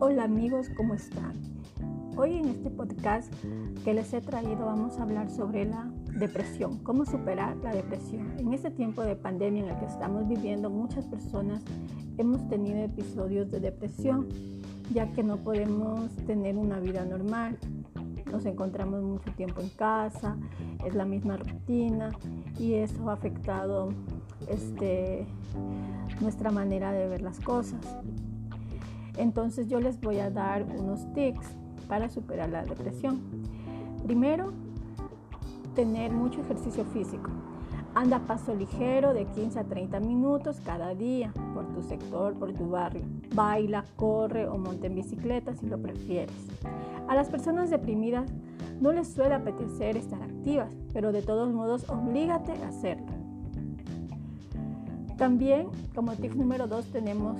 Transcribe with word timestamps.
amigos, 0.00 0.70
¿cómo 0.76 0.94
están? 0.94 1.32
Hoy 2.16 2.36
en 2.36 2.48
este 2.48 2.70
podcast 2.70 3.32
que 3.84 3.94
les 3.94 4.12
he 4.12 4.20
traído 4.20 4.66
vamos 4.66 4.98
a 4.98 5.02
hablar 5.02 5.30
sobre 5.30 5.64
la 5.64 5.90
depresión, 6.18 6.78
cómo 6.78 7.04
superar 7.04 7.56
la 7.58 7.72
depresión. 7.72 8.34
En 8.38 8.52
este 8.52 8.70
tiempo 8.70 9.02
de 9.02 9.16
pandemia 9.16 9.64
en 9.64 9.70
el 9.70 9.78
que 9.78 9.86
estamos 9.86 10.28
viviendo, 10.28 10.68
muchas 10.68 11.06
personas 11.06 11.62
hemos 12.18 12.46
tenido 12.48 12.78
episodios 12.78 13.50
de 13.50 13.60
depresión, 13.60 14.28
ya 14.92 15.10
que 15.12 15.22
no 15.22 15.38
podemos 15.38 16.10
tener 16.26 16.56
una 16.56 16.80
vida 16.80 17.04
normal. 17.04 17.58
Nos 18.30 18.46
encontramos 18.46 19.02
mucho 19.02 19.32
tiempo 19.36 19.60
en 19.60 19.68
casa, 19.70 20.36
es 20.84 20.94
la 20.94 21.04
misma 21.04 21.36
rutina 21.36 22.10
y 22.58 22.74
eso 22.74 23.10
ha 23.10 23.14
afectado 23.14 23.90
este, 24.48 25.26
nuestra 26.20 26.50
manera 26.50 26.92
de 26.92 27.08
ver 27.08 27.22
las 27.22 27.40
cosas. 27.40 27.80
Entonces 29.16 29.68
yo 29.68 29.80
les 29.80 30.00
voy 30.00 30.18
a 30.18 30.30
dar 30.30 30.64
unos 30.64 31.12
tips 31.12 31.46
para 31.88 32.08
superar 32.08 32.50
la 32.50 32.64
depresión. 32.64 33.20
Primero, 34.04 34.52
tener 35.74 36.12
mucho 36.12 36.40
ejercicio 36.40 36.84
físico. 36.86 37.30
Anda 37.94 38.16
a 38.16 38.26
paso 38.26 38.54
ligero 38.54 39.14
de 39.14 39.24
15 39.26 39.60
a 39.60 39.64
30 39.64 40.00
minutos 40.00 40.60
cada 40.64 40.94
día 40.94 41.32
por 41.54 41.72
tu 41.72 41.82
sector, 41.82 42.34
por 42.34 42.52
tu 42.52 42.68
barrio. 42.68 43.02
Baila, 43.34 43.84
corre 43.94 44.48
o 44.48 44.58
monte 44.58 44.88
en 44.88 44.96
bicicleta 44.96 45.54
si 45.54 45.66
lo 45.66 45.80
prefieres. 45.80 46.34
A 47.08 47.14
las 47.14 47.28
personas 47.28 47.70
deprimidas 47.70 48.28
no 48.80 48.90
les 48.92 49.12
suele 49.12 49.34
apetecer 49.34 49.96
estar 49.96 50.20
activas, 50.22 50.70
pero 50.92 51.12
de 51.12 51.22
todos 51.22 51.52
modos 51.52 51.88
oblígate 51.88 52.52
a 52.64 52.68
hacerlo. 52.68 53.06
También, 55.16 55.68
como 55.94 56.12
tip 56.16 56.34
número 56.34 56.66
2, 56.66 56.86
tenemos 56.86 57.38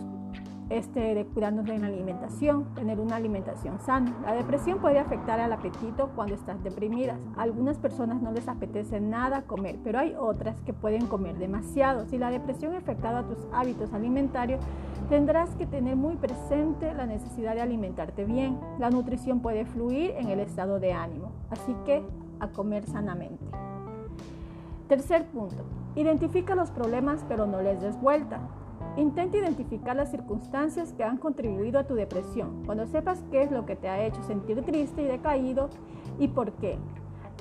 este, 0.70 1.14
de 1.14 1.24
cuidarnos 1.26 1.64
de 1.64 1.78
la 1.78 1.86
alimentación, 1.86 2.64
tener 2.74 2.98
una 3.00 3.16
alimentación 3.16 3.78
sana. 3.80 4.14
La 4.22 4.34
depresión 4.34 4.78
puede 4.78 4.98
afectar 4.98 5.40
al 5.40 5.52
apetito 5.52 6.10
cuando 6.14 6.34
estás 6.34 6.62
deprimida. 6.62 7.18
A 7.36 7.42
algunas 7.42 7.78
personas 7.78 8.22
no 8.22 8.32
les 8.32 8.48
apetece 8.48 9.00
nada 9.00 9.42
comer, 9.42 9.78
pero 9.84 9.98
hay 9.98 10.14
otras 10.18 10.60
que 10.62 10.72
pueden 10.72 11.06
comer 11.06 11.36
demasiado. 11.36 12.06
Si 12.06 12.18
la 12.18 12.30
depresión 12.30 12.74
ha 12.74 12.78
afectado 12.78 13.18
a 13.18 13.22
tus 13.24 13.38
hábitos 13.52 13.92
alimentarios, 13.92 14.60
tendrás 15.08 15.50
que 15.56 15.66
tener 15.66 15.96
muy 15.96 16.16
presente 16.16 16.94
la 16.94 17.06
necesidad 17.06 17.54
de 17.54 17.60
alimentarte 17.60 18.24
bien. 18.24 18.58
La 18.78 18.90
nutrición 18.90 19.40
puede 19.40 19.64
fluir 19.66 20.12
en 20.16 20.28
el 20.28 20.40
estado 20.40 20.80
de 20.80 20.92
ánimo, 20.92 21.32
así 21.50 21.74
que 21.84 22.02
a 22.40 22.48
comer 22.48 22.86
sanamente. 22.86 23.44
Tercer 24.88 25.26
punto, 25.26 25.64
identifica 25.94 26.54
los 26.54 26.70
problemas 26.70 27.24
pero 27.28 27.46
no 27.46 27.62
les 27.62 27.80
des 27.80 28.00
vuelta. 28.00 28.40
Intenta 28.96 29.36
identificar 29.36 29.96
las 29.96 30.12
circunstancias 30.12 30.92
que 30.92 31.02
han 31.02 31.16
contribuido 31.16 31.80
a 31.80 31.84
tu 31.84 31.94
depresión. 31.94 32.62
Cuando 32.64 32.86
sepas 32.86 33.24
qué 33.32 33.42
es 33.42 33.50
lo 33.50 33.66
que 33.66 33.74
te 33.74 33.88
ha 33.88 34.04
hecho 34.04 34.22
sentir 34.22 34.62
triste 34.62 35.02
y 35.02 35.06
decaído 35.06 35.68
y 36.20 36.28
por 36.28 36.52
qué. 36.52 36.78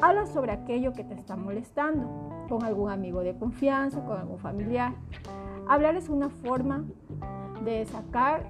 Habla 0.01 0.25
sobre 0.25 0.51
aquello 0.51 0.93
que 0.93 1.03
te 1.03 1.13
está 1.13 1.35
molestando 1.35 2.09
con 2.49 2.63
algún 2.63 2.89
amigo 2.89 3.21
de 3.21 3.35
confianza, 3.35 4.03
con 4.03 4.17
algún 4.17 4.39
familiar. 4.39 4.93
Hablar 5.67 5.95
es 5.95 6.09
una 6.09 6.29
forma 6.29 6.85
de 7.63 7.85
sacar 7.85 8.49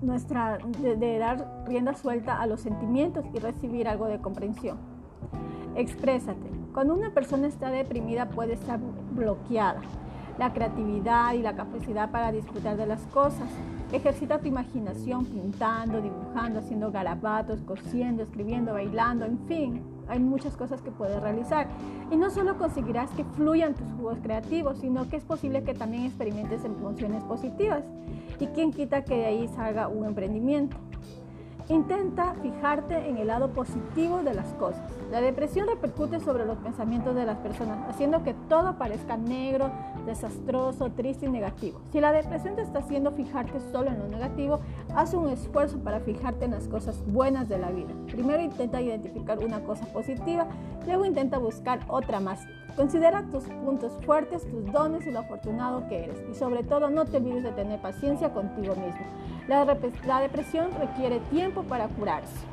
nuestra, 0.00 0.58
de, 0.80 1.18
dar 1.18 1.64
rienda 1.66 1.94
suelta 1.94 2.40
a 2.40 2.46
los 2.46 2.60
sentimientos 2.60 3.24
y 3.34 3.40
recibir 3.40 3.88
algo 3.88 4.06
de 4.06 4.20
comprensión. 4.20 4.78
Exprésate. 5.74 6.48
Cuando 6.72 6.94
una 6.94 7.10
persona 7.10 7.48
está 7.48 7.70
deprimida 7.70 8.28
puede 8.28 8.52
estar 8.52 8.78
bloqueada 9.12 9.80
la 10.38 10.52
creatividad 10.52 11.34
y 11.34 11.42
la 11.42 11.54
capacidad 11.54 12.10
para 12.10 12.32
disfrutar 12.32 12.76
de 12.76 12.86
las 12.86 13.02
cosas. 13.08 13.48
Ejercita 13.92 14.38
tu 14.38 14.48
imaginación 14.48 15.24
pintando, 15.26 16.00
dibujando, 16.00 16.58
haciendo 16.58 16.90
garabatos, 16.90 17.60
cosiendo, 17.62 18.22
escribiendo, 18.22 18.72
bailando, 18.72 19.24
en 19.24 19.38
fin, 19.46 19.82
hay 20.08 20.18
muchas 20.18 20.56
cosas 20.56 20.82
que 20.82 20.90
puedes 20.90 21.20
realizar. 21.22 21.68
Y 22.10 22.16
no 22.16 22.30
solo 22.30 22.58
conseguirás 22.58 23.10
que 23.10 23.24
fluyan 23.24 23.74
tus 23.74 23.90
jugos 23.92 24.18
creativos, 24.22 24.78
sino 24.78 25.08
que 25.08 25.16
es 25.16 25.24
posible 25.24 25.62
que 25.62 25.74
también 25.74 26.04
experimentes 26.04 26.64
emociones 26.64 27.22
positivas. 27.24 27.84
Y 28.40 28.46
quien 28.48 28.72
quita 28.72 29.04
que 29.04 29.16
de 29.16 29.26
ahí 29.26 29.48
salga 29.48 29.88
un 29.88 30.04
emprendimiento. 30.04 30.76
Intenta 31.70 32.34
fijarte 32.42 33.08
en 33.08 33.16
el 33.16 33.28
lado 33.28 33.48
positivo 33.48 34.22
de 34.22 34.34
las 34.34 34.52
cosas. 34.54 34.82
La 35.10 35.22
depresión 35.22 35.66
repercute 35.66 36.20
sobre 36.20 36.44
los 36.44 36.58
pensamientos 36.58 37.14
de 37.14 37.24
las 37.24 37.38
personas, 37.38 37.88
haciendo 37.88 38.22
que 38.22 38.34
todo 38.50 38.76
parezca 38.76 39.16
negro, 39.16 39.70
desastroso, 40.04 40.90
triste 40.90 41.24
y 41.24 41.30
negativo. 41.30 41.80
Si 41.90 42.02
la 42.02 42.12
depresión 42.12 42.54
te 42.56 42.62
está 42.62 42.80
haciendo 42.80 43.12
fijarte 43.12 43.60
solo 43.72 43.88
en 43.88 43.98
lo 43.98 44.08
negativo, 44.08 44.60
haz 44.94 45.14
un 45.14 45.30
esfuerzo 45.30 45.78
para 45.78 46.00
fijarte 46.00 46.44
en 46.44 46.50
las 46.50 46.68
cosas 46.68 47.02
buenas 47.06 47.48
de 47.48 47.56
la 47.56 47.70
vida. 47.70 47.94
Primero 48.08 48.42
intenta 48.42 48.82
identificar 48.82 49.38
una 49.38 49.60
cosa 49.64 49.86
positiva, 49.86 50.46
luego 50.86 51.06
intenta 51.06 51.38
buscar 51.38 51.80
otra 51.88 52.20
más. 52.20 52.40
Considera 52.76 53.22
tus 53.30 53.44
puntos 53.44 53.92
fuertes, 54.04 54.48
tus 54.50 54.70
dones 54.72 55.06
y 55.06 55.12
lo 55.12 55.20
afortunado 55.20 55.86
que 55.88 56.04
eres. 56.04 56.22
Y 56.30 56.34
sobre 56.34 56.64
todo 56.64 56.90
no 56.90 57.04
te 57.04 57.18
olvides 57.18 57.44
de 57.44 57.52
tener 57.52 57.80
paciencia 57.80 58.32
contigo 58.32 58.74
mismo. 58.74 59.06
La, 59.46 59.64
la 60.06 60.20
depresión 60.20 60.70
requiere 60.78 61.20
tiempo 61.30 61.62
para 61.62 61.88
curarse. 61.88 62.46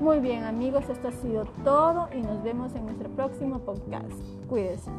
Muy 0.00 0.20
bien 0.20 0.44
amigos, 0.44 0.88
esto 0.88 1.08
ha 1.08 1.12
sido 1.12 1.44
todo 1.64 2.08
y 2.14 2.20
nos 2.20 2.42
vemos 2.42 2.74
en 2.74 2.86
nuestro 2.86 3.08
próximo 3.10 3.58
podcast. 3.60 4.12
Cuídense. 4.48 4.90